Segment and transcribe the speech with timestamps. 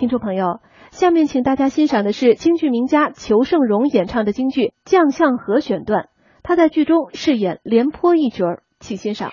[0.00, 0.60] 听众朋友，
[0.92, 6.08] 下面请大家欣赏的是京剧名家裘盛戎演唱的京剧《将相和》选段，
[6.42, 8.46] 他在剧中饰演廉颇一角，
[8.78, 9.30] 请欣赏。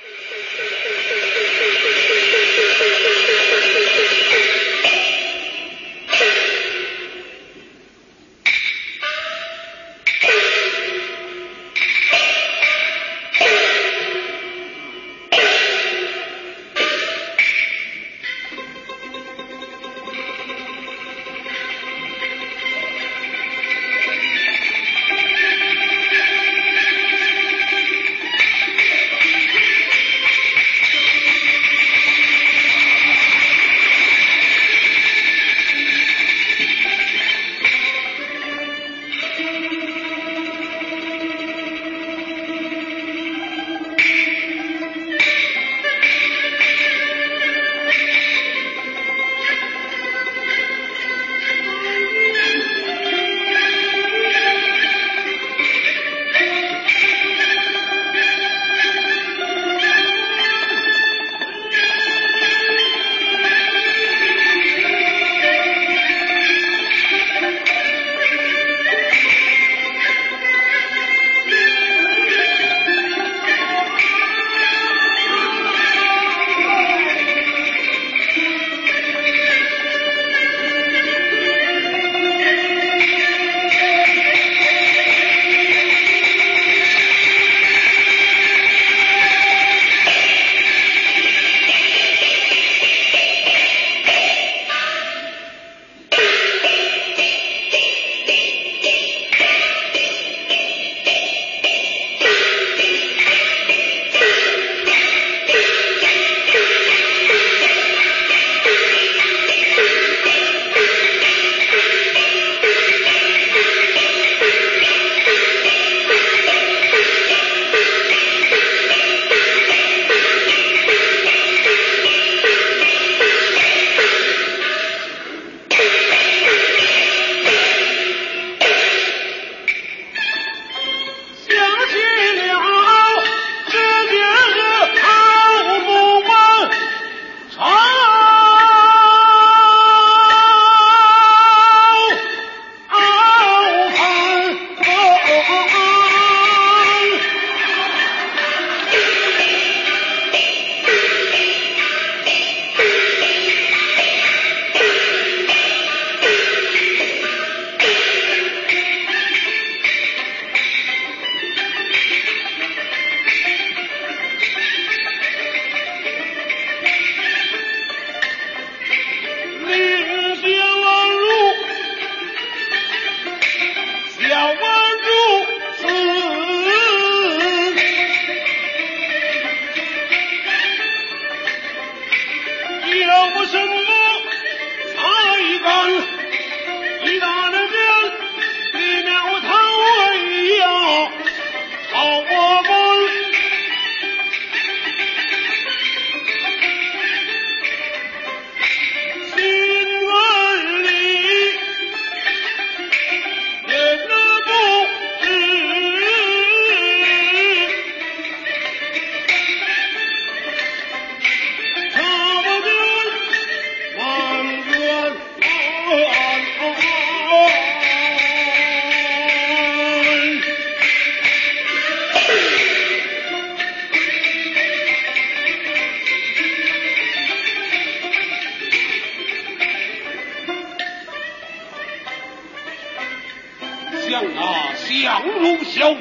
[235.77, 235.95] 小儿，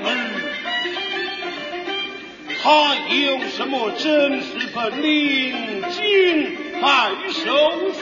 [2.62, 8.00] 他有什么真实本领，今还收下？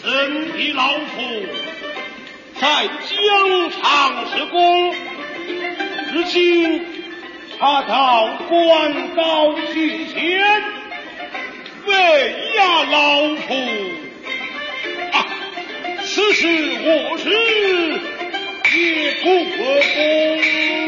[0.00, 1.46] 怎比老夫
[2.60, 4.94] 在疆场之功？
[6.12, 6.86] 如今
[7.58, 10.62] 他到官高去前，
[11.86, 13.52] 为压老夫
[15.10, 15.26] 啊！
[16.04, 16.46] 此事
[16.84, 18.13] 我知。
[18.74, 20.83] 谢共和公。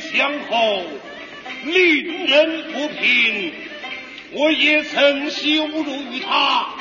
[0.00, 0.82] 相后
[1.64, 3.52] 令人不平
[4.32, 6.74] 我也曾羞辱于他。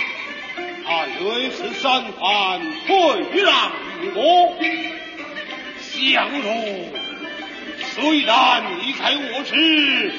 [0.85, 3.71] 他屡次三番退让
[4.01, 4.57] 于我
[5.79, 6.47] 相如
[7.93, 10.13] 虽然你在我之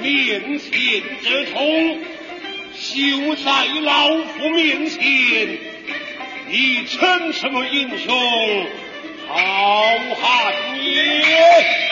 [0.00, 2.00] 面前折冲
[2.74, 5.00] 休在老夫面前
[6.48, 8.66] 你称什么英雄？
[9.28, 9.34] 好
[10.20, 11.87] 汉也。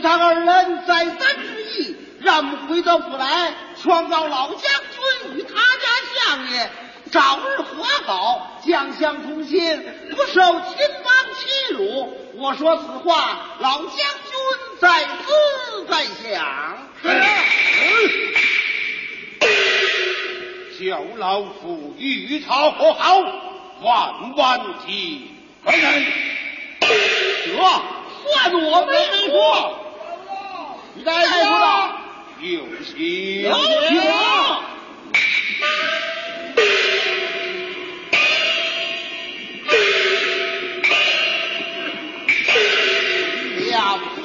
[0.00, 6.70] 他二人再三之意，让我们回到府来，创造老将军与他家相爷
[7.10, 10.42] 早日和好，将相同心，不受秦
[11.04, 12.16] 王欺辱。
[12.34, 13.98] 我说此话，老将军
[14.80, 16.78] 在思在想，
[20.78, 23.18] 叫老夫与他和好，
[23.82, 25.32] 万万提。
[25.64, 25.72] 得，
[28.22, 28.92] 算我没
[29.28, 29.89] 说。
[30.94, 32.00] 你呀！
[32.40, 33.42] 有请。
[33.42, 33.50] 有。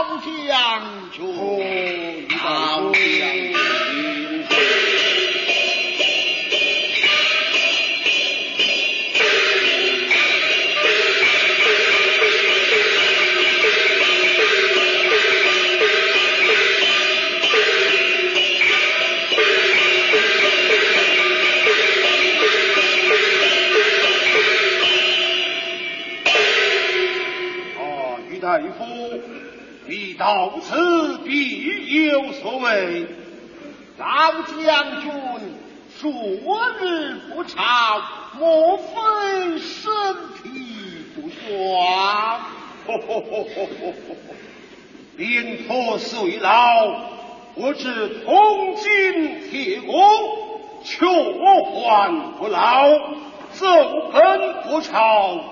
[30.29, 33.07] 到此必有所为。
[33.97, 35.11] 老将军
[35.99, 36.13] 数
[36.79, 37.57] 日不朝，
[38.39, 39.91] 莫非身
[40.43, 42.41] 体不爽？
[45.17, 47.09] 禀托岁老，
[47.55, 49.95] 我知铜筋铁骨，
[50.85, 52.87] 却还不老，
[53.55, 55.43] 纵横不朝，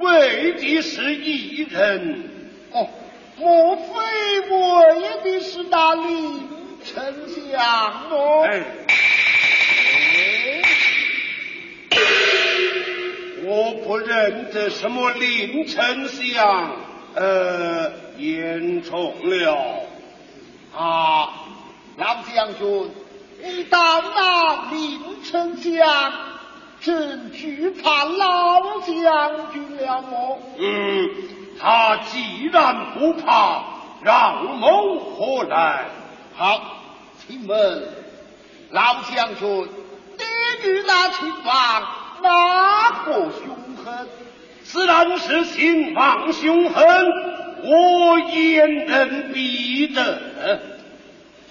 [0.00, 2.24] 未必是一人。
[2.72, 2.88] 哦。
[3.36, 6.48] 莫非我的是大林
[6.84, 8.46] 丞相哦
[13.46, 16.76] 我不认得什么林丞相
[17.14, 19.80] 呃言重了。
[20.72, 21.28] 啊
[21.96, 22.90] 老将军
[23.42, 26.12] 你当那林丞相
[26.80, 31.33] 真惧怕老将军了我嗯。
[31.60, 33.64] 他既然不怕，
[34.02, 35.86] 让某何来？
[36.36, 36.60] 好，
[37.26, 37.88] 请问
[38.70, 39.68] 老将军，
[40.18, 41.82] 你与那秦王
[42.22, 44.08] 哪个凶狠？
[44.64, 46.84] 自然是秦王凶狠，
[47.62, 50.60] 我焉能比得？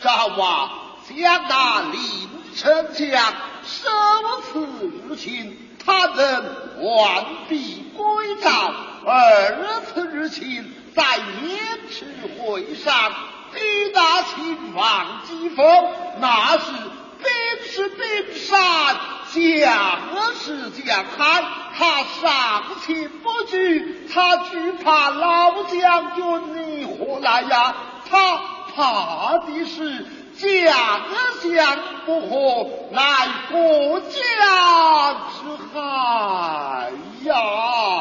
[0.02, 0.70] 赵王
[1.08, 2.02] 将那林
[2.56, 3.34] 丞相
[3.64, 3.90] 收
[4.52, 4.60] 此
[5.10, 6.44] 无情，他人
[6.82, 8.74] 完璧归赵。
[9.06, 12.06] 二次日勤，在渑池
[12.38, 12.94] 会上
[13.54, 15.66] 抵打秦王姬风，
[16.20, 16.72] 那是
[17.20, 17.30] 兵
[17.70, 18.58] 是兵山，
[19.32, 19.42] 将
[20.36, 21.44] 是将汉，
[21.78, 27.76] 他尚且不惧，他惧怕老将军你何来呀？
[28.10, 28.38] 他
[28.76, 30.06] 怕的是。
[30.36, 30.74] 将
[31.44, 33.02] 相不和，乃
[33.52, 34.10] 国家
[35.30, 35.38] 之
[35.72, 35.78] 害
[37.24, 37.34] 呀！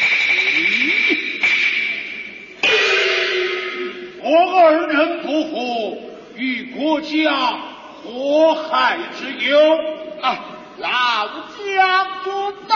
[4.30, 6.02] 我二人不负，
[6.36, 7.08] 与国家
[8.04, 9.58] 祸害之忧
[10.22, 10.38] 啊！
[10.80, 11.64] 老将
[12.26, 12.34] 军
[12.68, 12.76] 大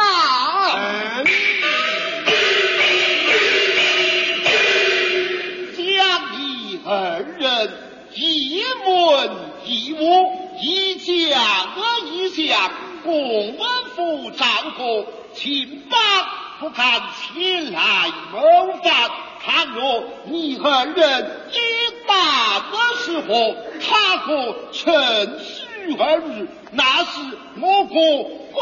[0.77, 1.25] 恩，
[5.75, 5.83] 将
[6.39, 7.69] 你二人
[8.15, 9.29] 一文
[9.65, 9.99] 一武，
[10.61, 11.05] 一将
[12.13, 12.71] 一将，
[13.03, 15.99] 共文府战国，秦邦
[16.61, 17.01] 不敢
[17.35, 18.39] 前来谋
[18.81, 19.11] 反。
[19.43, 27.19] 倘若你和人一打的时候，他可趁虚而入，那是
[27.59, 28.61] 我国攻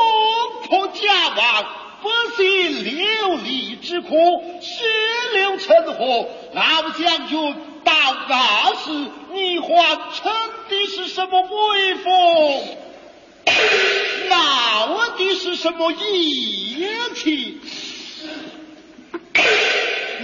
[0.68, 1.66] 破家亡，
[2.02, 4.16] 不惜流离之苦，
[4.62, 4.86] 血
[5.34, 6.28] 流成河。
[6.54, 7.94] 老将军，到
[8.30, 8.92] 那时
[9.34, 9.68] 你还
[10.16, 10.32] 称
[10.70, 12.64] 的是什么威风？
[14.30, 17.60] 闹的是什么义气？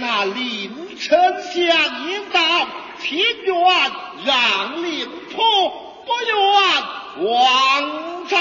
[0.06, 1.54] 那临丞相
[2.08, 2.38] 应道，
[3.02, 3.54] 情愿
[4.24, 5.42] 让令婆，
[6.06, 6.30] 不愿
[7.24, 8.38] 王昭。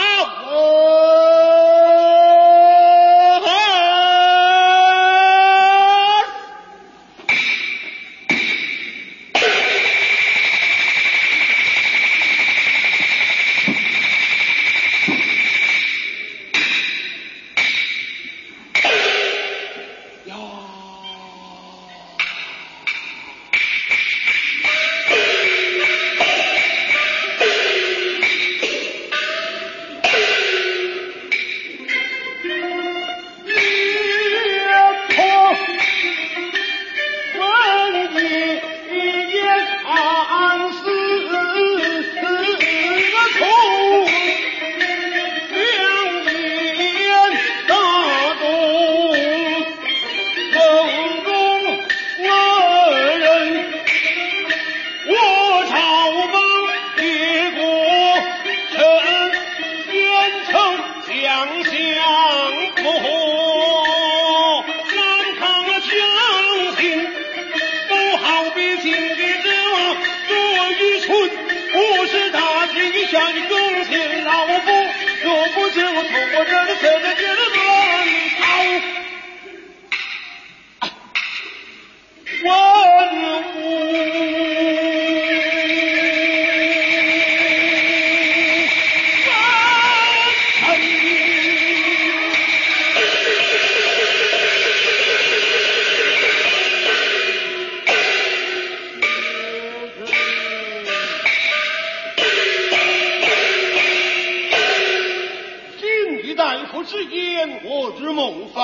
[62.85, 63.14] 红红。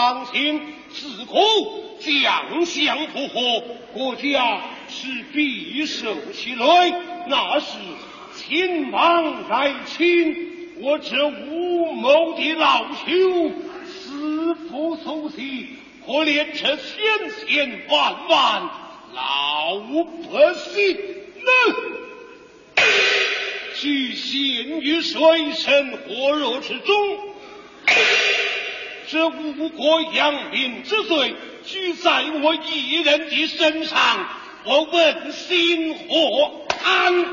[0.01, 1.37] 当今自苦，
[1.99, 3.59] 将相不和，
[3.93, 6.65] 国家是必受其累。
[7.27, 7.77] 那是
[8.35, 10.35] 亲王在亲，
[10.81, 13.51] 我这无谋的老朽，
[13.85, 15.67] 死不足惜，
[16.03, 18.69] 可怜这千千万万
[19.13, 19.79] 老
[20.33, 20.97] 百姓
[21.37, 22.81] 呢？
[23.79, 27.30] 举心于水深火热之中。
[29.11, 34.29] 这五国殃民之罪，居在我一人的身上，
[34.63, 37.25] 我问心何安？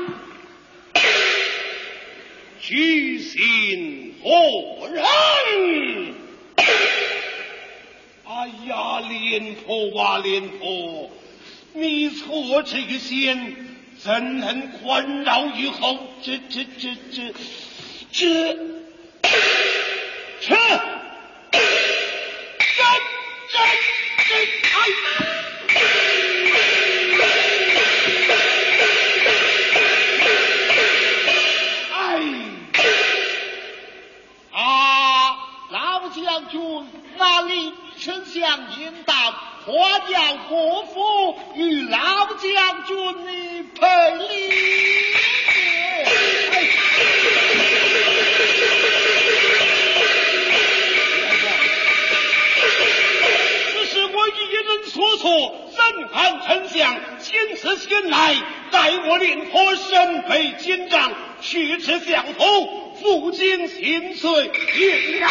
[2.59, 5.05] 居心何忍？
[8.25, 11.09] 哎呀，廉颇啊，廉颇，
[11.75, 13.55] 你错这个心，
[13.97, 15.97] 怎能宽饶于后？
[16.21, 17.33] 这、这、这、这、
[18.11, 18.57] 这、这、
[20.41, 20.98] 这、
[36.39, 39.13] 将军那李丞相应到
[39.65, 44.53] 花掉国父与老将军的赔礼。
[53.73, 58.35] 只是我一人所错，怎敢丞相亲自前来，
[58.71, 65.27] 待我廉颇身被奸诈，去至相府，负荆请罪，应了。